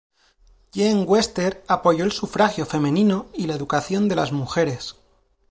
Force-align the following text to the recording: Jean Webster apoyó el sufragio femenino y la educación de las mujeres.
Jean 0.73 1.03
Webster 1.07 1.61
apoyó 1.67 2.03
el 2.03 2.11
sufragio 2.11 2.65
femenino 2.65 3.27
y 3.35 3.45
la 3.45 3.53
educación 3.53 4.07
de 4.09 4.15
las 4.15 4.31
mujeres. 4.31 4.95